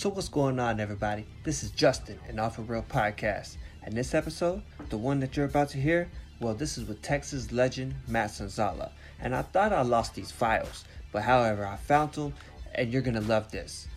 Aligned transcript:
So 0.00 0.08
what's 0.08 0.30
going 0.30 0.58
on, 0.58 0.80
everybody? 0.80 1.26
This 1.44 1.62
is 1.62 1.72
Justin, 1.72 2.18
an 2.26 2.38
Off 2.38 2.58
a 2.58 2.62
Real 2.62 2.82
podcast, 2.82 3.58
and 3.82 3.92
this 3.92 4.14
episode, 4.14 4.62
the 4.88 4.96
one 4.96 5.20
that 5.20 5.36
you're 5.36 5.44
about 5.44 5.68
to 5.68 5.78
hear, 5.78 6.08
well, 6.40 6.54
this 6.54 6.78
is 6.78 6.86
with 6.88 7.02
Texas 7.02 7.52
legend 7.52 7.94
Matt 8.08 8.30
Sonzala, 8.30 8.92
and 9.20 9.36
I 9.36 9.42
thought 9.42 9.74
I 9.74 9.82
lost 9.82 10.14
these 10.14 10.30
files, 10.30 10.86
but 11.12 11.20
however, 11.20 11.66
I 11.66 11.76
found 11.76 12.12
them, 12.12 12.32
and 12.74 12.90
you're 12.90 13.02
gonna 13.02 13.20
love 13.20 13.50
this. 13.50 13.88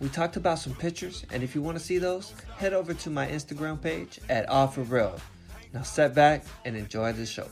We 0.00 0.08
talked 0.08 0.36
about 0.36 0.58
some 0.58 0.74
pictures, 0.74 1.26
and 1.30 1.42
if 1.42 1.54
you 1.54 1.60
want 1.60 1.76
to 1.76 1.84
see 1.84 1.98
those, 1.98 2.32
head 2.56 2.72
over 2.72 2.94
to 2.94 3.10
my 3.10 3.26
Instagram 3.26 3.78
page 3.78 4.20
at 4.30 4.48
Off 4.48 4.78
a 4.78 4.80
Real. 4.80 5.20
Now, 5.74 5.82
sit 5.82 6.14
back 6.14 6.46
and 6.64 6.74
enjoy 6.74 7.12
the 7.12 7.26
show. 7.26 7.48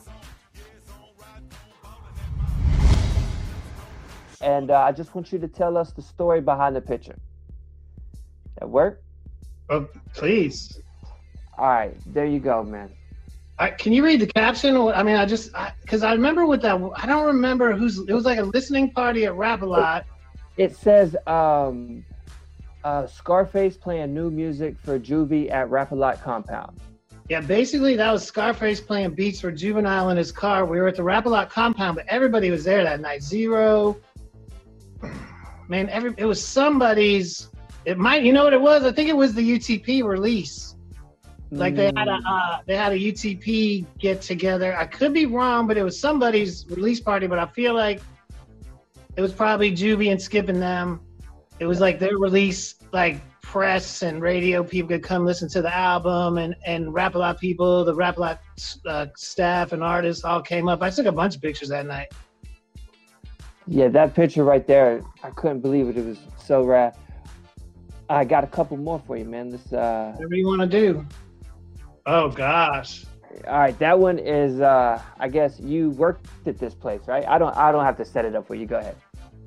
And 4.40 4.70
uh, 4.70 4.80
I 4.80 4.92
just 4.92 5.14
want 5.14 5.30
you 5.32 5.38
to 5.38 5.48
tell 5.48 5.76
us 5.76 5.92
the 5.92 6.00
story 6.00 6.40
behind 6.40 6.74
the 6.74 6.80
picture. 6.80 7.18
That 8.58 8.68
work? 8.68 9.02
Oh, 9.68 9.88
please. 10.14 10.80
All 11.56 11.68
right, 11.68 11.94
there 12.06 12.26
you 12.26 12.40
go, 12.40 12.62
man. 12.62 12.90
I, 13.58 13.70
can 13.70 13.92
you 13.92 14.02
read 14.02 14.20
the 14.20 14.26
caption? 14.26 14.74
I 14.76 15.02
mean, 15.02 15.16
I 15.16 15.26
just 15.26 15.52
because 15.82 16.02
I, 16.02 16.10
I, 16.10 16.12
remember 16.14 16.46
what 16.46 16.62
that. 16.62 16.80
I 16.96 17.06
don't 17.06 17.26
remember 17.26 17.72
who's. 17.72 17.98
It 17.98 18.12
was 18.12 18.24
like 18.24 18.38
a 18.38 18.42
listening 18.42 18.90
party 18.90 19.26
at 19.26 19.34
Rap 19.34 19.60
a 19.60 19.66
Lot. 19.66 20.06
It, 20.56 20.70
it 20.70 20.76
says 20.76 21.14
um, 21.26 22.02
uh, 22.84 23.06
Scarface 23.06 23.76
playing 23.76 24.14
new 24.14 24.30
music 24.30 24.78
for 24.78 24.98
Juvie 24.98 25.50
at 25.50 25.68
Rap 25.68 25.92
a 25.92 25.94
Lot 25.94 26.22
compound. 26.22 26.80
Yeah, 27.28 27.42
basically 27.42 27.96
that 27.96 28.10
was 28.10 28.24
Scarface 28.24 28.80
playing 28.80 29.14
beats 29.14 29.40
for 29.40 29.52
Juvenile 29.52 30.08
in 30.08 30.16
his 30.16 30.32
car. 30.32 30.64
We 30.64 30.80
were 30.80 30.88
at 30.88 30.96
the 30.96 31.04
Rap 31.04 31.26
a 31.26 31.28
Lot 31.28 31.50
compound, 31.50 31.96
but 31.96 32.06
everybody 32.08 32.50
was 32.50 32.64
there 32.64 32.82
that 32.82 33.00
night. 33.00 33.22
Z-Ro, 33.22 33.96
man, 35.68 35.90
every 35.90 36.14
it 36.16 36.24
was 36.24 36.44
somebody's 36.44 37.49
it 37.84 37.98
might, 37.98 38.22
you 38.22 38.32
know 38.32 38.44
what 38.44 38.52
it 38.52 38.60
was? 38.60 38.84
I 38.84 38.92
think 38.92 39.08
it 39.08 39.16
was 39.16 39.34
the 39.34 39.58
UTP 39.58 40.04
release. 40.04 40.70
Like 41.52 41.74
they 41.74 41.86
had 41.86 42.06
a 42.08 42.18
mm. 42.18 42.22
uh, 42.26 42.58
they 42.66 42.76
had 42.76 42.92
a 42.92 42.96
UTP 42.96 43.84
get 43.98 44.22
together. 44.22 44.76
I 44.76 44.86
could 44.86 45.12
be 45.12 45.26
wrong, 45.26 45.66
but 45.66 45.76
it 45.76 45.82
was 45.82 45.98
somebody's 45.98 46.64
release 46.68 47.00
party. 47.00 47.26
But 47.26 47.40
I 47.40 47.46
feel 47.46 47.74
like 47.74 48.00
it 49.16 49.20
was 49.20 49.32
probably 49.32 49.72
Juvie 49.72 50.12
and 50.12 50.22
Skip 50.22 50.48
and 50.48 50.62
them. 50.62 51.00
It 51.58 51.66
was 51.66 51.80
like 51.80 51.98
their 51.98 52.18
release, 52.18 52.76
like 52.92 53.20
press 53.42 54.02
and 54.02 54.22
radio 54.22 54.62
people 54.62 54.88
could 54.88 55.02
come 55.02 55.24
listen 55.24 55.48
to 55.48 55.60
the 55.60 55.74
album, 55.74 56.38
and 56.38 56.54
and 56.64 56.94
Rap 56.94 57.16
a 57.16 57.18
Lot 57.18 57.40
people, 57.40 57.84
the 57.84 57.94
Rap 57.96 58.18
a 58.18 58.20
Lot 58.20 58.40
uh, 58.86 59.06
staff 59.16 59.72
and 59.72 59.82
artists 59.82 60.24
all 60.24 60.42
came 60.42 60.68
up. 60.68 60.82
I 60.82 60.90
took 60.90 61.06
a 61.06 61.12
bunch 61.12 61.34
of 61.34 61.42
pictures 61.42 61.70
that 61.70 61.84
night. 61.84 62.12
Yeah, 63.66 63.88
that 63.88 64.14
picture 64.14 64.44
right 64.44 64.66
there, 64.66 65.02
I 65.24 65.30
couldn't 65.30 65.60
believe 65.60 65.88
it. 65.88 65.96
It 65.96 66.06
was 66.06 66.18
so 66.38 66.62
rad. 66.62 66.96
I 68.10 68.24
got 68.24 68.42
a 68.42 68.48
couple 68.48 68.76
more 68.76 68.98
for 69.06 69.16
you, 69.16 69.24
man. 69.24 69.50
This 69.50 69.72
uh 69.72 70.12
whatever 70.16 70.34
you 70.34 70.46
want 70.46 70.60
to 70.62 70.66
do. 70.66 71.06
Oh 72.06 72.28
gosh. 72.28 73.04
All 73.46 73.58
right, 73.58 73.78
that 73.78 73.98
one 73.98 74.18
is 74.18 74.60
uh 74.60 75.00
I 75.18 75.28
guess 75.28 75.60
you 75.60 75.90
worked 75.90 76.26
at 76.46 76.58
this 76.58 76.74
place, 76.74 77.02
right? 77.06 77.26
I 77.26 77.38
don't 77.38 77.56
I 77.56 77.70
don't 77.70 77.84
have 77.84 77.96
to 77.98 78.04
set 78.04 78.24
it 78.24 78.34
up 78.34 78.46
for 78.48 78.56
you. 78.56 78.66
Go 78.66 78.78
ahead. 78.78 78.96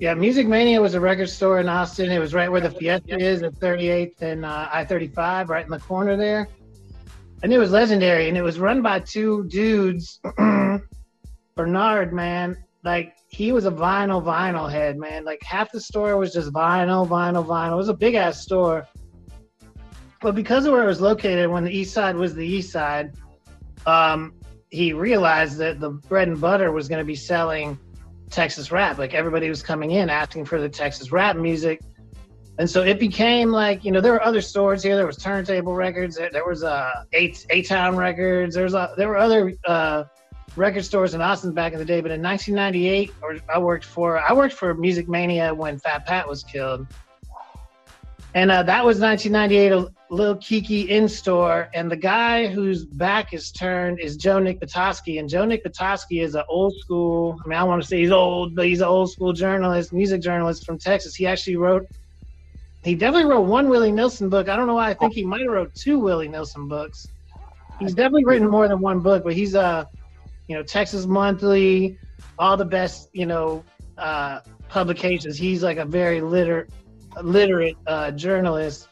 Yeah, 0.00 0.14
Music 0.14 0.48
Mania 0.48 0.80
was 0.80 0.94
a 0.94 1.00
record 1.00 1.28
store 1.28 1.60
in 1.60 1.68
Austin. 1.68 2.10
It 2.10 2.18
was 2.18 2.34
right 2.34 2.50
where 2.50 2.60
the 2.60 2.70
Fiesta 2.70 3.16
is 3.16 3.42
at 3.42 3.54
38th 3.54 4.22
and 4.22 4.44
uh, 4.44 4.68
I-35, 4.72 5.48
right 5.48 5.64
in 5.64 5.70
the 5.70 5.78
corner 5.78 6.16
there. 6.16 6.48
And 7.44 7.52
it 7.52 7.58
was 7.58 7.70
legendary, 7.70 8.28
and 8.28 8.36
it 8.36 8.42
was 8.42 8.58
run 8.58 8.82
by 8.82 8.98
two 8.98 9.44
dudes. 9.44 10.20
Bernard, 11.54 12.12
man, 12.12 12.56
like 12.84 13.16
he 13.28 13.50
was 13.50 13.64
a 13.64 13.70
vinyl 13.70 14.22
vinyl 14.22 14.70
head, 14.70 14.98
man. 14.98 15.24
Like 15.24 15.42
half 15.42 15.72
the 15.72 15.80
store 15.80 16.16
was 16.16 16.32
just 16.32 16.52
vinyl, 16.52 17.08
vinyl, 17.08 17.44
vinyl. 17.44 17.72
It 17.72 17.76
was 17.76 17.88
a 17.88 17.94
big 17.94 18.14
ass 18.14 18.42
store. 18.42 18.86
But 20.20 20.34
because 20.34 20.66
of 20.66 20.72
where 20.72 20.84
it 20.84 20.86
was 20.86 21.00
located, 21.00 21.50
when 21.50 21.64
the 21.64 21.70
east 21.70 21.92
side 21.92 22.16
was 22.16 22.34
the 22.34 22.46
east 22.46 22.70
side, 22.70 23.14
um, 23.86 24.34
he 24.70 24.92
realized 24.92 25.58
that 25.58 25.80
the 25.80 25.90
bread 25.90 26.28
and 26.28 26.40
butter 26.40 26.72
was 26.72 26.88
going 26.88 26.98
to 26.98 27.04
be 27.04 27.14
selling 27.14 27.78
Texas 28.30 28.70
rap. 28.70 28.98
Like 28.98 29.14
everybody 29.14 29.48
was 29.48 29.62
coming 29.62 29.92
in 29.92 30.10
asking 30.10 30.44
for 30.44 30.60
the 30.60 30.68
Texas 30.68 31.12
rap 31.12 31.36
music. 31.36 31.80
And 32.58 32.70
so 32.70 32.82
it 32.82 33.00
became 33.00 33.50
like, 33.50 33.84
you 33.84 33.90
know, 33.90 34.00
there 34.00 34.12
were 34.12 34.22
other 34.22 34.40
stores 34.40 34.82
here. 34.82 34.96
There 34.96 35.06
was 35.06 35.16
Turntable 35.16 35.74
Records. 35.74 36.16
There, 36.16 36.30
there 36.30 36.46
was 36.46 36.62
uh, 36.62 37.04
A 37.12 37.62
Town 37.62 37.96
Records. 37.96 38.54
There 38.54 38.64
was 38.64 38.74
uh, 38.74 38.94
there 38.96 39.08
were 39.08 39.16
other 39.16 39.52
uh, 39.66 40.04
record 40.56 40.84
stores 40.84 41.14
in 41.14 41.20
Austin 41.20 41.52
back 41.52 41.72
in 41.72 41.78
the 41.78 41.84
day. 41.84 42.00
But 42.00 42.10
in 42.10 42.22
1998, 42.22 43.12
or 43.22 43.38
I 43.52 43.58
worked 43.58 43.84
for 43.84 44.18
I 44.18 44.32
worked 44.32 44.54
for 44.54 44.74
Music 44.74 45.08
Mania 45.08 45.54
when 45.54 45.78
Fat 45.78 46.06
Pat 46.06 46.28
was 46.28 46.44
killed, 46.44 46.86
and 48.34 48.50
uh, 48.50 48.62
that 48.64 48.84
was 48.84 49.00
1998. 49.00 49.72
A 49.72 50.14
little 50.14 50.36
Keke 50.36 50.88
in 50.88 51.08
store, 51.08 51.68
and 51.74 51.90
the 51.90 51.96
guy 51.96 52.46
whose 52.46 52.84
back 52.84 53.32
is 53.32 53.50
turned 53.50 53.98
is 53.98 54.16
Joe 54.16 54.38
Nick 54.38 54.60
Patoski, 54.60 55.18
and 55.18 55.28
Joe 55.28 55.44
Nick 55.44 55.64
Patoski 55.64 56.22
is 56.22 56.34
an 56.34 56.44
old 56.48 56.74
school. 56.78 57.38
I 57.44 57.48
mean, 57.48 57.58
I 57.58 57.64
want 57.64 57.82
to 57.82 57.88
say 57.88 58.00
he's 58.00 58.12
old, 58.12 58.54
but 58.54 58.66
he's 58.66 58.80
an 58.80 58.86
old 58.86 59.10
school 59.10 59.32
journalist, 59.32 59.92
music 59.92 60.20
journalist 60.20 60.64
from 60.64 60.78
Texas. 60.78 61.14
He 61.14 61.26
actually 61.26 61.56
wrote. 61.56 61.86
He 62.82 62.94
definitely 62.94 63.30
wrote 63.30 63.46
one 63.46 63.70
Willie 63.70 63.92
Nelson 63.92 64.28
book. 64.28 64.50
I 64.50 64.56
don't 64.56 64.66
know 64.66 64.74
why. 64.74 64.90
I 64.90 64.94
think 64.94 65.14
he 65.14 65.24
might 65.24 65.40
have 65.40 65.50
wrote 65.50 65.74
two 65.74 65.98
Willie 65.98 66.28
Nelson 66.28 66.68
books. 66.68 67.08
He's 67.80 67.94
definitely 67.94 68.26
written 68.26 68.48
more 68.48 68.68
than 68.68 68.78
one 68.80 69.00
book, 69.00 69.24
but 69.24 69.32
he's 69.32 69.54
a 69.54 69.60
uh, 69.60 69.84
you 70.48 70.56
know, 70.56 70.62
Texas 70.62 71.06
Monthly, 71.06 71.98
all 72.38 72.56
the 72.56 72.64
best, 72.64 73.08
you 73.12 73.26
know, 73.26 73.64
uh, 73.98 74.40
publications. 74.68 75.36
He's 75.36 75.62
like 75.62 75.78
a 75.78 75.84
very 75.84 76.20
liter- 76.20 76.68
literate 77.22 77.76
uh, 77.86 78.10
journalist 78.10 78.88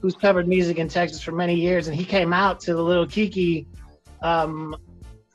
who's 0.00 0.16
covered 0.16 0.48
music 0.48 0.78
in 0.78 0.88
Texas 0.88 1.20
for 1.20 1.32
many 1.32 1.54
years, 1.54 1.88
and 1.88 1.96
he 1.96 2.04
came 2.04 2.32
out 2.32 2.60
to 2.60 2.74
the 2.74 2.82
little 2.82 3.06
Keke 3.06 3.66
um, 4.22 4.76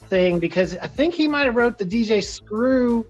thing 0.07 0.39
because 0.39 0.77
I 0.77 0.87
think 0.87 1.13
he 1.13 1.27
might 1.27 1.45
have 1.45 1.55
wrote 1.55 1.77
the 1.77 1.85
DJ 1.85 2.23
Screw 2.23 3.05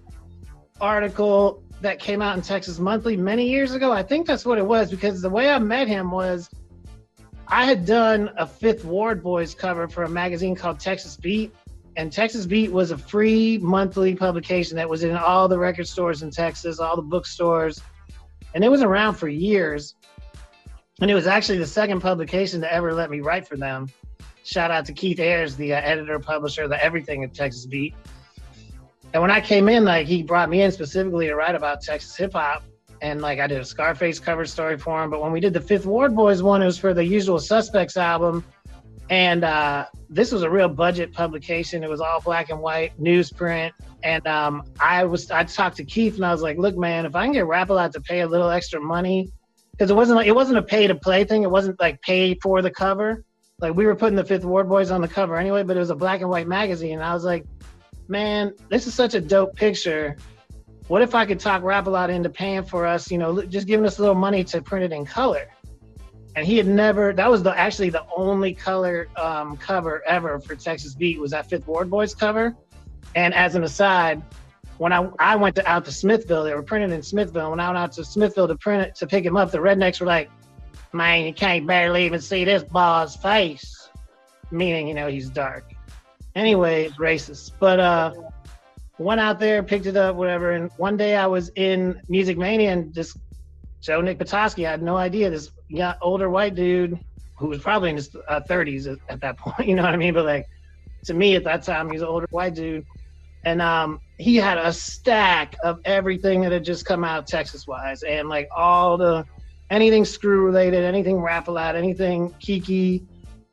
article 0.80 1.64
that 1.82 2.00
came 2.00 2.22
out 2.22 2.35
in 2.35 2.44
Texas 2.44 2.80
Monthly 2.80 3.18
many 3.18 3.47
years 3.50 3.74
ago. 3.74 3.91
I 3.91 4.03
think 4.03 4.28
that's 4.28 4.46
what 4.46 4.58
it 4.58 4.66
was 4.66 4.91
because 4.91 5.22
the 5.22 5.30
way 5.30 5.50
I 5.50 5.58
met 5.59 5.88
him 5.88 6.12
was 6.12 6.50
I 7.47 7.66
had 7.66 7.85
done 7.85 8.30
a 8.38 8.46
Fifth 8.46 8.85
Ward 8.85 9.22
Boys 9.22 9.56
cover 9.56 9.88
for 9.88 10.03
a 10.03 10.09
magazine 10.09 10.56
called 10.56 10.80
Texas 10.80 11.18
Beat, 11.18 11.53
and 11.97 12.11
Texas 12.11 12.46
Beat 12.46 12.72
was 12.72 12.91
a 12.91 12.97
free 12.97 13.58
monthly 13.58 14.16
publication 14.16 14.76
that 14.78 14.90
was 14.90 15.03
in 15.03 15.16
all 15.16 15.47
the 15.47 15.58
record 15.58 15.88
stores 15.88 16.23
in 16.23 16.32
Texas, 16.32 16.79
all 16.79 16.96
the 16.96 17.02
bookstores, 17.02 17.82
and 18.53 18.64
it 18.64 18.70
was 18.70 18.82
around 18.82 19.16
for 19.16 19.28
years. 19.28 19.96
And 21.02 21.09
it 21.09 21.16
was 21.16 21.28
actually 21.28 21.58
the 21.58 21.67
second 21.67 21.99
publication 21.99 22.61
to 22.61 22.72
ever 22.72 22.93
let 22.93 23.09
me 23.09 23.20
write 23.20 23.47
for 23.47 23.58
them. 23.58 23.90
Shout 24.43 24.72
out 24.72 24.85
to 24.85 24.93
Keith 24.93 25.20
Ayers, 25.20 25.55
the 25.55 25.73
uh, 25.73 25.82
editor 25.82 26.20
publisher, 26.20 26.67
the 26.67 26.84
everything 26.84 27.23
at 27.23 27.34
Texas 27.34 27.66
Beat. 27.66 27.94
And 29.14 29.22
when 29.22 29.32
I 29.32 29.41
came 29.41 29.67
in, 29.67 29.84
like 29.84 30.08
he 30.08 30.23
brought 30.23 30.49
me 30.49 30.61
in 30.61 30.72
specifically 30.72 31.28
to 31.28 31.35
write 31.35 31.55
about 31.55 31.82
Texas 31.82 32.16
hip 32.16 32.34
hop, 32.34 32.64
and 33.02 33.22
like 33.22 33.40
I 33.40 33.47
did 33.47 33.59
a 33.59 33.66
Scarface 33.66 34.20
cover 34.20 34.46
story 34.46 34.78
for 34.78 35.03
him. 35.03 35.09
But 35.09 35.22
when 35.22 35.32
we 35.32 35.40
did 35.40 35.53
the 35.53 35.61
Fifth 35.61 35.85
Ward 35.85 36.16
Boys 36.16 36.41
one, 36.41 36.61
it 36.61 36.66
was 36.66 36.78
for 36.78 36.94
the 36.94 37.03
Usual 37.03 37.40
Suspects 37.40 37.97
album 37.97 38.46
and 39.11 39.43
uh, 39.43 39.85
this 40.09 40.31
was 40.31 40.41
a 40.41 40.49
real 40.49 40.69
budget 40.69 41.11
publication. 41.11 41.84
It 41.84 41.90
was 41.90 41.99
all 41.99 42.22
black 42.22 42.49
and 42.49 42.61
white 42.61 42.97
newsprint. 42.97 43.72
and 44.03 44.25
um, 44.25 44.63
I 44.79 45.03
was 45.03 45.29
I 45.29 45.43
talked 45.43 45.78
to 45.78 45.84
Keith 45.84 46.16
and 46.16 46.25
I 46.25 46.31
was 46.31 46.41
like, 46.41 46.58
look, 46.58 46.78
man, 46.78 47.05
if 47.05 47.13
I 47.13 47.25
can 47.25 47.34
get 47.34 47.46
Rap 47.46 47.69
a 47.69 47.73
Lot 47.73 47.91
to 47.93 48.02
pay 48.02 48.22
a 48.22 48.28
little 48.28 48.49
extra 48.49 48.79
money, 48.79 49.29
because 49.73 49.91
it 49.91 49.96
wasn't 49.96 50.16
like 50.16 50.28
it 50.28 50.35
wasn't 50.35 50.59
a 50.59 50.63
pay 50.63 50.87
to 50.87 50.96
play 50.96 51.25
thing. 51.25 51.43
It 51.43 51.52
wasn't 51.52 51.78
like 51.78 52.02
pay 52.02 52.35
for 52.35 52.61
the 52.61 52.72
cover. 52.72 53.25
Like 53.59 53.75
we 53.75 53.85
were 53.85 53.96
putting 53.96 54.16
the 54.16 54.23
Fifth 54.23 54.46
Ward 54.46 54.69
Boys 54.69 54.91
on 54.91 55.02
the 55.02 55.09
cover 55.09 55.35
anyway, 55.35 55.63
but 55.63 55.75
it 55.75 55.81
was 55.81 55.90
a 55.90 55.96
black 55.96 56.22
and 56.22 56.29
white 56.29 56.47
magazine. 56.47 56.93
And 56.93 57.03
I 57.03 57.13
was 57.13 57.25
like, 57.25 57.46
man, 58.08 58.53
this 58.69 58.87
is 58.87 58.93
such 58.93 59.13
a 59.13 59.19
dope 59.19 59.58
picture. 59.58 60.16
What 60.87 61.02
if 61.02 61.16
I 61.16 61.25
could 61.25 61.40
talk 61.40 61.63
Rap 61.63 61.85
a 61.87 61.90
Lot 61.90 62.09
into 62.09 62.29
paying 62.29 62.63
for 62.63 62.85
us? 62.85 63.11
You 63.11 63.17
know, 63.17 63.41
just 63.43 63.67
giving 63.67 63.85
us 63.85 63.97
a 63.97 64.02
little 64.02 64.16
money 64.16 64.46
to 64.46 64.61
print 64.61 64.85
it 64.85 64.96
in 64.96 65.05
color. 65.05 65.47
And 66.36 66.46
he 66.46 66.58
had 66.58 66.68
never. 66.68 67.14
That 67.14 67.30
was 67.30 67.44
the 67.44 67.58
actually 67.58 67.90
the 67.90 68.06
only 68.16 68.54
color 68.54 69.10
um, 69.18 69.58
cover 69.58 70.02
ever 70.08 70.40
for 70.40 70.56
Texas 70.56 70.96
Beat 70.96 71.20
was 71.20 71.32
that 71.32 71.50
Fifth 71.50 71.68
Ward 71.68 71.90
Boys 71.90 72.16
cover 72.16 72.56
and 73.16 73.34
as 73.34 73.56
an 73.56 73.64
aside, 73.64 74.22
when 74.78 74.94
I, 74.94 75.10
I 75.20 75.36
went 75.36 75.56
to, 75.58 75.70
out 75.70 75.86
to 75.86 75.92
Smithville, 75.92 76.44
they 76.44 76.54
were 76.54 76.64
printed 76.64 76.92
in 76.92 77.04
Smithville. 77.04 77.52
When 77.52 77.60
I 77.60 77.68
went 77.68 77.78
out 77.78 77.92
to 77.94 78.06
Smithville 78.06 78.48
to 78.48 78.56
print 78.56 78.88
it 78.88 78.96
to 78.96 79.08
pick 79.08 79.26
him 79.26 79.38
up, 79.38 79.52
the 79.52 79.58
rednecks 79.58 80.00
were 80.00 80.08
like, 80.08 80.30
"Man, 80.94 81.26
you 81.26 81.34
can't 81.34 81.68
barely 81.68 82.06
even 82.06 82.22
see 82.22 82.46
this 82.46 82.64
boss 82.64 83.16
face," 83.16 83.90
meaning 84.50 84.88
you 84.88 84.94
know 84.94 85.08
he's 85.08 85.30
dark. 85.30 85.74
Anyway, 86.36 86.86
it's 86.86 86.96
racist. 86.96 87.52
But 87.60 87.80
uh, 87.80 88.14
went 88.98 89.20
out 89.20 89.40
there, 89.40 89.62
picked 89.62 89.86
it 89.86 89.98
up, 89.98 90.16
whatever. 90.16 90.52
And 90.52 90.72
one 90.78 90.98
day 90.98 91.16
I 91.16 91.28
was 91.28 91.52
in 91.56 92.02
Music 92.08 92.38
Mania, 92.38 92.72
and 92.72 92.94
this 92.94 93.16
Joe 93.82 94.02
Nick 94.02 94.20
Patoski, 94.20 94.66
had 94.66 94.82
no 94.82 94.96
idea 94.96 95.30
this 95.30 95.52
young, 95.68 95.96
older 96.02 96.30
white 96.30 96.56
dude 96.56 97.00
who 97.38 97.48
was 97.48 97.60
probably 97.60 97.90
in 97.90 97.96
his 97.96 98.16
uh, 98.28 98.42
30s 98.48 98.92
at, 98.92 99.00
at 99.10 99.22
that 99.22 99.38
point. 99.44 99.68
You 99.68 99.76
know 99.76 99.84
what 99.84 99.94
I 99.94 99.98
mean? 99.98 100.14
But 100.14 100.26
like 100.26 100.48
to 101.06 101.14
me 101.14 101.36
at 101.36 101.44
that 101.46 101.64
time, 101.64 101.90
he's 101.90 102.02
an 102.02 102.08
older 102.08 102.28
white 102.30 102.54
dude 102.54 102.86
and 103.44 103.62
um, 103.62 104.00
he 104.18 104.36
had 104.36 104.58
a 104.58 104.72
stack 104.72 105.56
of 105.64 105.80
everything 105.86 106.42
that 106.42 106.52
had 106.52 106.64
just 106.64 106.86
come 106.86 107.04
out 107.04 107.28
Texas 107.28 107.66
wise, 107.66 108.04
and 108.04 108.30
like 108.30 108.48
all 108.56 108.98
the 108.98 109.26
anything 109.70 110.06
screw 110.06 110.46
related, 110.46 110.84
anything 110.84 111.20
rap 111.20 111.48
lot, 111.48 111.76
anything 111.76 112.30
Keke, 112.40 113.04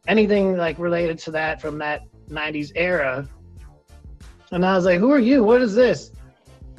anything 0.06 0.56
like 0.56 0.78
related 0.78 1.18
to 1.20 1.30
that 1.32 1.60
from 1.60 1.78
that 1.78 2.02
'90s 2.28 2.72
era. 2.74 3.26
And 4.50 4.64
I 4.64 4.74
was 4.76 4.84
like, 4.84 4.98
"Who 4.98 5.10
are 5.10 5.18
you? 5.18 5.42
What 5.42 5.62
is 5.62 5.74
this?" 5.74 6.10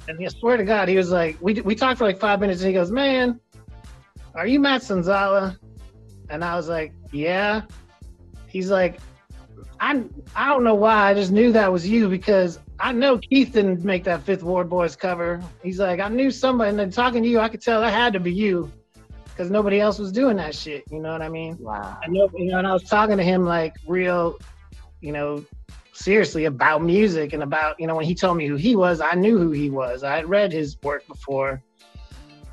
And 0.08 0.20
I 0.24 0.28
swear 0.30 0.58
to 0.58 0.64
God, 0.64 0.88
he 0.88 0.96
was 0.96 1.12
like, 1.12 1.38
"We 1.42 1.62
we 1.62 1.76
talked 1.76 1.98
for 1.98 2.06
like 2.06 2.20
five 2.20 2.40
minutes," 2.40 2.62
and 2.62 2.68
he 2.68 2.74
goes, 2.74 2.92
"Man, 2.92 3.40
are 4.36 4.48
you 4.48 4.60
Matt 4.60 4.82
Sonzala?" 4.82 5.58
And 6.30 6.44
I 6.44 6.56
was 6.56 6.68
like, 6.70 6.94
"Yeah." 7.12 7.62
He's 8.48 8.72
like, 8.72 9.00
I 9.80 10.04
I 10.36 10.48
don't 10.48 10.64
know 10.64 10.76
why. 10.76 11.10
I 11.10 11.14
just 11.14 11.32
knew 11.32 11.52
that 11.54 11.72
was 11.72 11.88
you 11.88 12.10
because 12.10 12.60
I 12.80 12.92
know 12.92 13.18
Keith 13.18 13.54
didn't 13.54 13.84
make 13.84 14.04
that 14.06 14.24
Fifth 14.24 14.44
Ward 14.44 14.70
Boys 14.70 14.96
cover. 14.96 15.42
He's 15.64 15.80
like, 15.80 16.00
I 16.00 16.10
knew 16.10 16.32
somebody, 16.32 16.70
and 16.70 16.80
then 16.80 16.92
talking 16.92 17.24
to 17.24 17.30
you, 17.30 17.40
I 17.40 17.50
could 17.50 17.62
tell 17.62 17.82
that 17.82 17.94
had 17.94 18.14
to 18.14 18.20
be 18.20 18.34
you 18.34 18.72
because 19.26 19.50
nobody 19.50 19.80
else 19.80 20.00
was 20.00 20.12
doing 20.12 20.38
that 20.38 20.54
shit. 20.54 20.84
You 20.92 21.00
know 21.00 21.12
what 21.12 21.22
I 21.22 21.30
mean? 21.30 21.58
Wow. 21.60 21.98
I 22.04 22.08
know, 22.08 22.30
you 22.36 22.52
know, 22.52 22.58
and 22.58 22.68
I 22.68 22.74
was 22.74 22.84
talking 22.84 23.18
to 23.18 23.24
him 23.24 23.46
like 23.46 23.76
real, 23.88 24.38
you 25.02 25.12
know, 25.12 25.46
seriously 26.00 26.46
about 26.46 26.84
music 26.84 27.34
and 27.34 27.44
about, 27.44 27.80
you 27.80 27.88
know, 27.88 27.96
when 27.96 28.06
he 28.06 28.16
told 28.16 28.38
me 28.38 28.48
who 28.48 28.56
he 28.56 28.76
was, 28.76 29.02
I 29.02 29.14
knew 29.14 29.38
who 29.38 29.52
he 29.52 29.70
was. 29.70 30.04
I 30.04 30.16
had 30.16 30.30
read 30.30 30.52
his 30.52 30.78
work 30.82 31.06
before. 31.08 31.62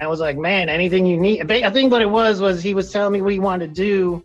I 0.01 0.07
was 0.07 0.21
like, 0.21 0.37
man, 0.37 0.69
anything 0.69 1.07
you 1.07 1.19
need. 1.19 1.51
I 1.51 1.71
think 1.71 1.91
what 1.91 2.03
it 2.03 2.11
was 2.11 2.41
was 2.41 2.63
he 2.63 2.75
was 2.75 2.93
telling 2.93 3.13
me 3.13 3.23
what 3.23 3.33
he 3.33 3.39
wanted 3.39 3.75
to 3.75 3.83
do 3.83 4.25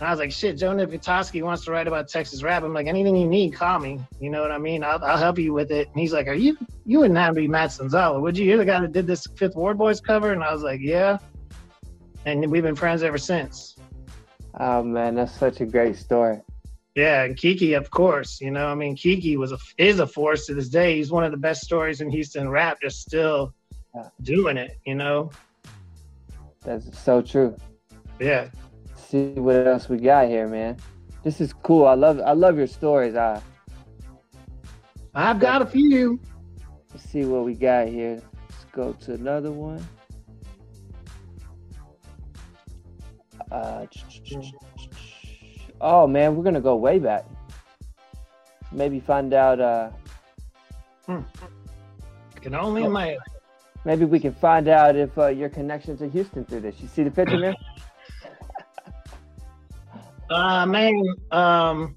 and 0.00 0.06
I 0.06 0.10
was 0.12 0.20
like, 0.20 0.30
shit, 0.30 0.56
Joe 0.56 0.72
Nick 0.72 0.90
Patoski 0.90 1.42
wants 1.42 1.64
to 1.64 1.72
write 1.72 1.88
about 1.88 2.08
Texas 2.08 2.44
rap. 2.44 2.62
I'm 2.62 2.72
like, 2.72 2.86
anything 2.86 3.16
you 3.16 3.26
need, 3.26 3.54
call 3.54 3.80
me. 3.80 4.00
You 4.20 4.30
know 4.30 4.40
what 4.40 4.52
I 4.52 4.58
mean? 4.58 4.84
I'll, 4.84 5.02
I'll 5.04 5.18
help 5.18 5.40
you 5.40 5.52
with 5.52 5.72
it. 5.72 5.88
And 5.88 5.98
he's 5.98 6.12
like, 6.12 6.28
are 6.28 6.34
you, 6.34 6.56
you 6.86 7.00
wouldn't 7.00 7.18
have 7.18 7.34
to 7.34 7.40
be 7.40 7.48
Matt 7.48 7.70
Sonzala, 7.70 8.20
would 8.20 8.38
you? 8.38 8.44
You're 8.44 8.58
the 8.58 8.64
guy 8.64 8.80
that 8.80 8.92
did 8.92 9.08
this 9.08 9.26
Fifth 9.36 9.56
Ward 9.56 9.76
Boys 9.76 10.00
cover? 10.00 10.32
And 10.32 10.44
I 10.44 10.52
was 10.52 10.62
like, 10.62 10.80
yeah. 10.80 11.18
And 12.26 12.48
we've 12.48 12.62
been 12.62 12.76
friends 12.76 13.02
ever 13.02 13.18
since. 13.18 13.74
Oh 14.60 14.84
man, 14.84 15.16
that's 15.16 15.36
such 15.36 15.60
a 15.60 15.66
great 15.66 15.96
story. 15.96 16.40
Yeah, 16.98 17.22
and 17.22 17.36
Keke, 17.36 17.76
of 17.76 17.92
course. 17.92 18.40
You 18.40 18.50
know, 18.50 18.66
I 18.66 18.74
mean, 18.74 18.96
Keke 18.96 19.36
was 19.36 19.52
a 19.52 19.58
is 19.76 20.00
a 20.00 20.06
force 20.06 20.46
to 20.46 20.54
this 20.54 20.68
day. 20.68 20.96
He's 20.96 21.12
one 21.12 21.22
of 21.22 21.30
the 21.30 21.36
best 21.36 21.60
stories 21.62 22.00
in 22.00 22.10
Houston 22.10 22.48
rap. 22.48 22.80
Just 22.82 23.02
still 23.02 23.54
yeah. 23.94 24.08
doing 24.22 24.56
it. 24.56 24.72
You 24.84 24.96
know. 24.96 25.30
That's 26.64 26.98
so 26.98 27.22
true. 27.22 27.56
Yeah, 28.18 28.48
see 28.96 29.28
what 29.34 29.64
else 29.64 29.88
we 29.88 29.98
got 29.98 30.26
here, 30.26 30.48
man. 30.48 30.76
This 31.22 31.40
is 31.40 31.52
cool. 31.52 31.86
I 31.86 31.94
love 31.94 32.20
I 32.20 32.32
love 32.32 32.58
your 32.58 32.66
stories. 32.66 33.14
I 33.14 33.40
I've 35.14 35.38
got 35.38 35.62
a 35.62 35.66
few. 35.66 36.18
Let's 36.90 37.08
see 37.08 37.24
what 37.24 37.44
we 37.44 37.54
got 37.54 37.86
here. 37.86 38.20
Let's 38.50 38.64
go 38.72 38.92
to 39.04 39.14
another 39.14 39.52
one. 39.52 39.86
Uh, 43.52 43.86
oh 45.80 46.06
man, 46.06 46.36
we're 46.36 46.44
gonna 46.44 46.60
go 46.60 46.76
way 46.76 46.98
back. 46.98 47.24
Maybe 48.72 49.00
find 49.00 49.32
out. 49.32 49.60
Uh, 49.60 49.90
hmm. 51.06 51.20
Can 52.40 52.54
only 52.54 52.82
oh, 52.82 52.86
imagine. 52.86 53.18
Maybe 53.84 54.04
we 54.04 54.20
can 54.20 54.34
find 54.34 54.68
out 54.68 54.96
if 54.96 55.16
uh, 55.16 55.28
your 55.28 55.48
connection 55.48 55.96
to 55.98 56.08
Houston 56.08 56.44
through 56.44 56.60
this. 56.60 56.76
You 56.80 56.88
see 56.88 57.02
the 57.02 57.10
picture, 57.10 57.38
man? 57.38 57.54
Uh, 60.30 60.66
man, 60.66 61.02
um, 61.30 61.96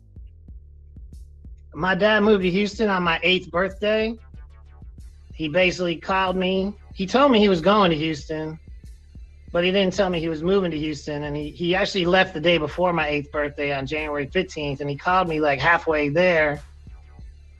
my 1.73 1.93
dad 1.95 2.23
moved 2.23 2.43
to 2.43 2.49
Houston 2.49 2.89
on 2.89 3.03
my 3.03 3.19
eighth 3.23 3.51
birthday. 3.51 4.15
He 5.33 5.49
basically 5.49 5.97
called 5.97 6.37
me. 6.37 6.73
He 6.93 7.05
told 7.05 7.33
me 7.33 7.39
he 7.39 7.49
was 7.49 7.59
going 7.59 7.91
to 7.91 7.97
Houston, 7.97 8.57
but 9.51 9.63
he 9.63 9.71
didn't 9.71 9.93
tell 9.93 10.09
me 10.09 10.19
he 10.19 10.29
was 10.29 10.43
moving 10.43 10.71
to 10.71 10.77
Houston. 10.77 11.23
And 11.23 11.35
he, 11.35 11.51
he 11.51 11.75
actually 11.75 12.05
left 12.05 12.33
the 12.33 12.39
day 12.39 12.57
before 12.57 12.93
my 12.93 13.07
eighth 13.07 13.31
birthday 13.31 13.73
on 13.73 13.85
January 13.85 14.27
15th. 14.27 14.79
And 14.79 14.89
he 14.89 14.95
called 14.95 15.27
me 15.27 15.41
like 15.41 15.59
halfway 15.59 16.09
there 16.09 16.61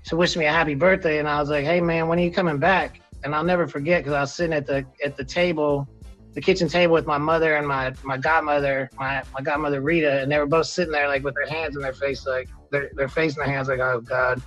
to 0.06 0.16
wish 0.16 0.36
me 0.36 0.46
a 0.46 0.52
happy 0.52 0.76
birthday. 0.76 1.20
And 1.20 1.28
I 1.28 1.40
was 1.40 1.50
like, 1.50 1.66
hey, 1.66 1.82
man, 1.82 2.08
when 2.08 2.20
are 2.20 2.24
you 2.24 2.32
coming 2.32 2.58
back? 2.58 3.02
And 3.24 3.36
I'll 3.36 3.44
never 3.44 3.68
forget 3.68 4.02
because 4.04 4.14
I 4.14 4.22
was 4.22 4.34
sitting 4.34 4.54
at 4.54 4.66
the 4.66 4.86
at 5.04 5.16
the 5.16 5.24
table 5.24 5.88
the 6.34 6.42
kitchen 6.42 6.68
table 6.68 6.94
with 6.94 7.06
my 7.06 7.18
mother 7.18 7.56
and 7.56 7.68
my 7.68 7.94
my 8.04 8.18
godmother, 8.18 8.90
my 8.98 9.24
my 9.34 9.42
godmother 9.42 9.82
Rita, 9.82 10.22
and 10.22 10.32
they 10.32 10.38
were 10.38 10.46
both 10.46 10.68
sitting 10.68 10.92
there 10.92 11.08
like 11.08 11.24
with 11.24 11.36
their 11.36 11.48
hands 11.48 11.76
in 11.76 11.82
their 11.82 11.94
face, 11.94 12.26
like 12.26 12.50
their 12.72 12.90
their 12.96 13.10
face 13.10 13.36
in 13.36 13.44
their 13.44 13.54
hands, 13.54 13.68
like 13.68 13.80
oh 13.80 14.02
god. 14.02 14.42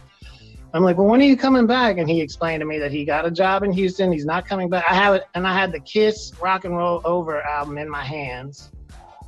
I'm 0.75 0.83
like, 0.83 0.99
well, 0.99 1.07
when 1.07 1.21
are 1.21 1.25
you 1.25 1.37
coming 1.37 1.69
back? 1.69 1.99
And 1.99 2.11
he 2.11 2.21
explained 2.21 2.61
to 2.61 2.67
me 2.67 2.81
that 2.81 2.91
he 2.91 3.05
got 3.05 3.25
a 3.25 3.31
job 3.31 3.63
in 3.63 3.71
Houston. 3.71 4.11
He's 4.11 4.27
not 4.27 4.45
coming 4.45 4.69
back. 4.69 4.85
I 4.89 4.95
have 4.95 5.15
it, 5.15 5.23
and 5.37 5.47
I 5.47 5.55
had 5.57 5.71
the 5.71 5.79
Kiss 5.79 6.33
Rock 6.43 6.65
and 6.65 6.77
Roll 6.77 7.01
Over 7.05 7.41
album 7.43 7.79
in 7.79 7.89
my 7.89 8.03
hands. 8.03 8.73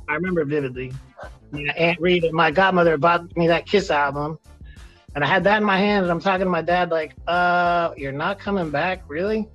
I 0.09 0.15
remember 0.15 0.43
vividly. 0.43 0.91
My 1.51 1.61
Aunt 1.77 2.01
Rita, 2.01 2.33
my 2.33 2.51
godmother, 2.51 2.97
bought 2.97 3.35
me 3.37 3.47
that 3.47 3.65
Kiss 3.65 3.89
album, 3.89 4.37
and 5.15 5.23
I 5.23 5.27
had 5.27 5.45
that 5.45 5.57
in 5.57 5.63
my 5.63 5.77
hand. 5.77 6.03
And 6.03 6.11
I'm 6.11 6.19
talking 6.19 6.45
to 6.45 6.51
my 6.51 6.61
dad, 6.61 6.91
like, 6.91 7.15
uh, 7.27 7.93
you're 7.95 8.11
not 8.11 8.39
coming 8.39 8.69
back, 8.69 9.03
really? 9.07 9.47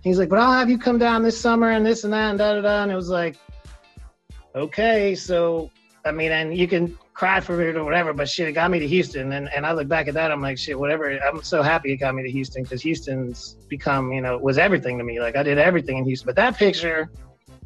He's 0.00 0.18
like, 0.18 0.30
but 0.30 0.38
I'll 0.38 0.52
have 0.52 0.70
you 0.70 0.78
come 0.78 0.96
down 0.96 1.22
this 1.22 1.38
summer 1.38 1.72
and 1.72 1.84
this 1.84 2.04
and 2.04 2.12
that 2.14 2.30
and 2.30 2.38
da 2.38 2.54
da 2.54 2.60
da. 2.62 2.82
And 2.82 2.90
it 2.90 2.94
was 2.96 3.10
like, 3.10 3.36
okay, 4.54 5.14
so 5.14 5.70
I 6.06 6.12
mean, 6.12 6.32
and 6.32 6.56
you 6.56 6.66
can 6.66 6.96
cry 7.16 7.40
for 7.40 7.62
it 7.62 7.76
or 7.76 7.82
whatever, 7.82 8.12
but 8.12 8.28
shit, 8.28 8.46
it 8.46 8.52
got 8.52 8.70
me 8.70 8.78
to 8.78 8.86
Houston. 8.86 9.32
And 9.32 9.48
and 9.48 9.64
I 9.64 9.72
look 9.72 9.88
back 9.88 10.06
at 10.06 10.14
that, 10.14 10.30
I'm 10.30 10.42
like, 10.42 10.58
shit, 10.58 10.78
whatever. 10.78 11.10
I'm 11.18 11.42
so 11.42 11.62
happy 11.62 11.92
it 11.92 11.96
got 11.96 12.14
me 12.14 12.22
to 12.22 12.30
Houston 12.30 12.62
because 12.62 12.82
Houston's 12.82 13.56
become, 13.68 14.12
you 14.12 14.20
know, 14.20 14.36
was 14.36 14.58
everything 14.58 14.98
to 14.98 15.04
me. 15.04 15.18
Like 15.18 15.34
I 15.34 15.42
did 15.42 15.56
everything 15.56 15.96
in 15.96 16.04
Houston. 16.04 16.26
But 16.26 16.36
that 16.36 16.58
picture, 16.58 17.10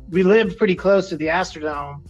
we 0.09 0.23
lived 0.23 0.57
pretty 0.57 0.77
close 0.77 1.09
to 1.09 1.17
the 1.17 1.27
Astrodome. 1.27 2.07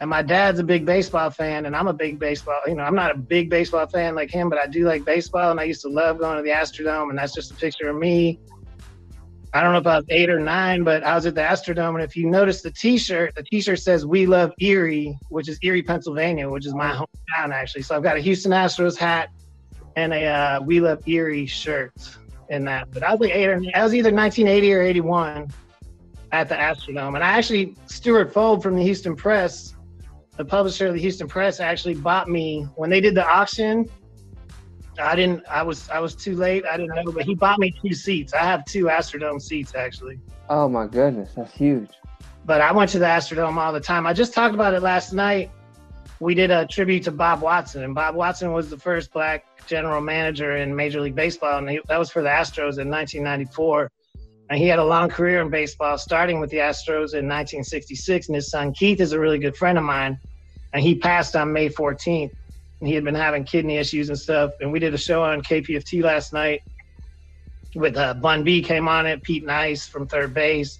And 0.00 0.08
my 0.08 0.22
dad's 0.22 0.58
a 0.58 0.64
big 0.64 0.86
baseball 0.86 1.28
fan, 1.28 1.66
and 1.66 1.76
I'm 1.76 1.86
a 1.86 1.92
big 1.92 2.18
baseball. 2.18 2.60
You 2.66 2.74
know, 2.74 2.84
I'm 2.84 2.94
not 2.94 3.10
a 3.10 3.18
big 3.18 3.50
baseball 3.50 3.86
fan 3.86 4.14
like 4.14 4.30
him, 4.30 4.48
but 4.48 4.58
I 4.58 4.66
do 4.66 4.86
like 4.86 5.04
baseball, 5.04 5.50
and 5.50 5.60
I 5.60 5.64
used 5.64 5.82
to 5.82 5.88
love 5.88 6.18
going 6.18 6.38
to 6.38 6.42
the 6.42 6.50
Astrodome. 6.50 7.10
And 7.10 7.18
that's 7.18 7.34
just 7.34 7.50
a 7.50 7.54
picture 7.54 7.88
of 7.90 7.96
me 7.96 8.38
I 9.52 9.62
don't 9.62 9.72
know 9.72 9.78
about 9.78 10.04
eight 10.10 10.30
or 10.30 10.38
nine, 10.38 10.84
but 10.84 11.02
I 11.02 11.14
was 11.16 11.26
at 11.26 11.34
the 11.34 11.40
Astrodome, 11.40 11.94
and 11.94 12.02
if 12.02 12.16
you 12.16 12.30
notice 12.30 12.62
the 12.62 12.70
T-shirt, 12.70 13.34
the 13.34 13.42
T-shirt 13.42 13.80
says 13.80 14.06
"We 14.06 14.26
Love 14.26 14.52
Erie," 14.60 15.18
which 15.28 15.48
is 15.48 15.58
Erie, 15.62 15.82
Pennsylvania, 15.82 16.48
which 16.48 16.66
is 16.66 16.74
my 16.74 16.92
hometown 16.92 17.52
actually. 17.52 17.82
So 17.82 17.96
I've 17.96 18.02
got 18.04 18.16
a 18.16 18.20
Houston 18.20 18.52
Astros 18.52 18.96
hat 18.96 19.30
and 19.96 20.12
a 20.12 20.24
uh, 20.24 20.60
"We 20.60 20.80
Love 20.80 21.06
Erie" 21.08 21.46
shirt 21.46 21.92
in 22.48 22.64
that. 22.66 22.92
But 22.92 23.02
I 23.02 23.10
was 23.10 23.20
like 23.20 23.34
eight 23.34 23.48
or 23.48 23.60
I 23.74 23.82
was 23.82 23.94
either 23.94 24.12
1980 24.12 24.72
or 24.72 24.82
81 24.82 25.50
at 26.30 26.48
the 26.48 26.54
Astrodome, 26.54 27.16
and 27.16 27.24
I 27.24 27.30
actually 27.30 27.74
Stuart 27.86 28.32
Folb 28.32 28.62
from 28.62 28.76
the 28.76 28.84
Houston 28.84 29.16
Press, 29.16 29.74
the 30.36 30.44
publisher 30.44 30.86
of 30.86 30.94
the 30.94 31.00
Houston 31.00 31.26
Press, 31.26 31.58
actually 31.58 31.94
bought 31.94 32.28
me 32.28 32.68
when 32.76 32.88
they 32.88 33.00
did 33.00 33.16
the 33.16 33.26
auction 33.26 33.88
I 35.00 35.16
didn't. 35.16 35.44
I 35.48 35.62
was. 35.62 35.88
I 35.90 35.98
was 36.00 36.14
too 36.14 36.36
late. 36.36 36.64
I 36.64 36.76
didn't 36.76 36.94
know, 36.94 37.12
but 37.12 37.24
he 37.24 37.34
bought 37.34 37.58
me 37.58 37.72
two 37.82 37.94
seats. 37.94 38.32
I 38.34 38.44
have 38.44 38.64
two 38.64 38.84
Astrodome 38.84 39.40
seats 39.40 39.74
actually. 39.74 40.18
Oh 40.48 40.68
my 40.68 40.86
goodness, 40.86 41.32
that's 41.36 41.52
huge. 41.52 41.90
But 42.44 42.60
I 42.60 42.72
went 42.72 42.90
to 42.90 42.98
the 42.98 43.06
Astrodome 43.06 43.56
all 43.56 43.72
the 43.72 43.80
time. 43.80 44.06
I 44.06 44.12
just 44.12 44.34
talked 44.34 44.54
about 44.54 44.74
it 44.74 44.82
last 44.82 45.12
night. 45.12 45.50
we 46.20 46.34
did 46.34 46.50
a 46.50 46.66
tribute 46.66 47.04
to 47.04 47.12
Bob 47.12 47.40
Watson, 47.40 47.82
and 47.82 47.94
Bob 47.94 48.14
Watson 48.14 48.52
was 48.52 48.68
the 48.68 48.78
first 48.78 49.12
black 49.12 49.66
general 49.66 50.00
manager 50.00 50.56
in 50.56 50.74
Major 50.74 51.00
League 51.00 51.14
Baseball, 51.14 51.58
and 51.58 51.70
he, 51.70 51.80
that 51.88 51.98
was 51.98 52.10
for 52.10 52.22
the 52.22 52.28
Astros 52.28 52.78
in 52.78 52.90
1994. 52.90 53.90
And 54.50 54.58
he 54.58 54.66
had 54.66 54.80
a 54.80 54.84
long 54.84 55.08
career 55.08 55.40
in 55.40 55.48
baseball, 55.48 55.96
starting 55.96 56.40
with 56.40 56.50
the 56.50 56.56
Astros 56.56 57.14
in 57.14 57.28
1966. 57.28 58.26
And 58.26 58.34
his 58.34 58.50
son 58.50 58.72
Keith 58.74 59.00
is 59.00 59.12
a 59.12 59.20
really 59.20 59.38
good 59.38 59.56
friend 59.56 59.78
of 59.78 59.84
mine, 59.84 60.18
and 60.72 60.82
he 60.82 60.96
passed 60.96 61.36
on 61.36 61.52
May 61.52 61.68
14th. 61.68 62.32
And 62.80 62.88
he 62.88 62.94
had 62.94 63.04
been 63.04 63.14
having 63.14 63.44
kidney 63.44 63.76
issues 63.76 64.08
and 64.08 64.18
stuff. 64.18 64.52
And 64.60 64.72
we 64.72 64.78
did 64.78 64.94
a 64.94 64.98
show 64.98 65.22
on 65.22 65.42
KPFT 65.42 66.02
last 66.02 66.32
night 66.32 66.62
with 67.74 67.96
uh, 67.96 68.14
Bun 68.14 68.42
B 68.42 68.62
came 68.62 68.88
on 68.88 69.06
it, 69.06 69.22
Pete 69.22 69.44
Nice 69.44 69.86
from 69.86 70.06
3rd 70.06 70.34
Bass, 70.34 70.78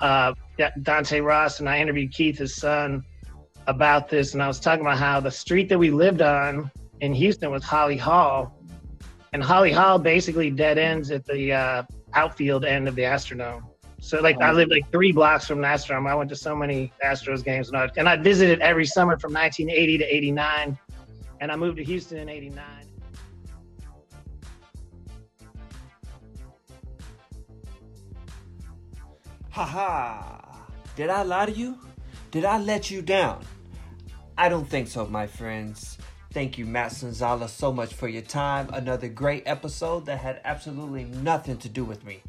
uh, 0.00 0.34
Dante 0.82 1.20
Ross, 1.20 1.60
and 1.60 1.68
I 1.68 1.80
interviewed 1.80 2.12
Keith, 2.12 2.38
his 2.38 2.56
son, 2.56 3.04
about 3.66 4.08
this. 4.08 4.34
And 4.34 4.42
I 4.42 4.46
was 4.46 4.60
talking 4.60 4.82
about 4.82 4.98
how 4.98 5.20
the 5.20 5.30
street 5.30 5.68
that 5.68 5.78
we 5.78 5.90
lived 5.90 6.22
on 6.22 6.70
in 7.00 7.14
Houston 7.14 7.50
was 7.50 7.64
Holly 7.64 7.96
Hall. 7.96 8.54
And 9.32 9.42
Holly 9.42 9.72
Hall 9.72 9.98
basically 9.98 10.50
dead 10.50 10.78
ends 10.78 11.10
at 11.10 11.24
the 11.24 11.52
uh, 11.52 11.82
outfield 12.14 12.64
end 12.64 12.88
of 12.88 12.94
the 12.94 13.02
Astrodome. 13.02 13.62
So 14.00 14.20
like 14.20 14.40
I 14.40 14.50
lived 14.50 14.72
like 14.72 14.90
three 14.90 15.12
blocks 15.12 15.46
from 15.46 15.60
the 15.60 15.66
Astrodome. 15.68 16.10
I 16.10 16.14
went 16.14 16.28
to 16.30 16.36
so 16.36 16.56
many 16.56 16.92
Astros 17.04 17.44
games 17.44 17.68
and 17.68 17.76
I, 17.76 17.88
and 17.96 18.08
I 18.08 18.16
visited 18.16 18.60
every 18.60 18.84
summer 18.84 19.16
from 19.16 19.32
1980 19.32 19.98
to 19.98 20.04
89. 20.04 20.78
And 21.42 21.50
I 21.50 21.56
moved 21.56 21.78
to 21.78 21.82
Houston 21.82 22.18
in 22.18 22.28
89. 22.28 22.62
Ha 29.50 29.64
ha! 29.64 30.66
Did 30.94 31.10
I 31.10 31.24
lie 31.24 31.46
to 31.46 31.52
you? 31.52 31.80
Did 32.30 32.44
I 32.44 32.58
let 32.58 32.92
you 32.92 33.02
down? 33.02 33.44
I 34.38 34.48
don't 34.48 34.68
think 34.68 34.86
so, 34.86 35.04
my 35.06 35.26
friends. 35.26 35.98
Thank 36.32 36.58
you, 36.58 36.64
Matt 36.64 36.92
Sonzala, 36.92 37.48
so 37.48 37.72
much 37.72 37.92
for 37.92 38.06
your 38.06 38.22
time. 38.22 38.70
Another 38.72 39.08
great 39.08 39.42
episode 39.44 40.06
that 40.06 40.18
had 40.20 40.40
absolutely 40.44 41.06
nothing 41.06 41.56
to 41.58 41.68
do 41.68 41.84
with 41.84 42.04
me. 42.04 42.22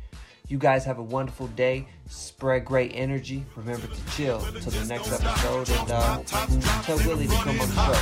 You 0.54 0.60
guys 0.60 0.86
have 0.86 1.00
a 1.00 1.04
wonderful 1.04 1.48
day. 1.48 1.88
Spread 2.06 2.64
great 2.64 2.92
energy. 2.94 3.44
Remember 3.56 3.88
to 3.88 4.12
chill 4.16 4.40
till 4.40 4.72
the 4.72 4.86
next 4.86 5.12
episode 5.12 5.68
and 5.68 5.92
uh, 5.92 6.22
tell 6.84 6.98
Willie 6.98 7.26
to 7.26 7.34
come 7.38 7.60
on 7.60 7.68
the 7.70 7.76
show. 7.88 7.98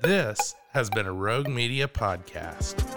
This 0.00 0.54
has 0.72 0.88
been 0.88 1.04
a 1.04 1.12
Rogue 1.12 1.48
Media 1.48 1.86
podcast. 1.86 2.93